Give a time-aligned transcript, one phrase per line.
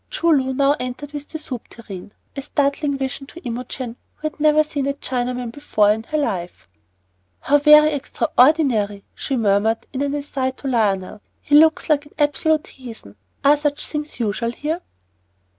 [0.09, 4.39] Choo Loo now entered with the soup tureen, a startling vision to Imogen, who had
[4.39, 6.67] never seen a Chinaman before in her life.
[7.41, 11.21] "How very extraordinary!" she murmured in an aside to Lionel.
[11.39, 13.15] "He looks like an absolute heathen.
[13.45, 14.81] Are such things usual here?"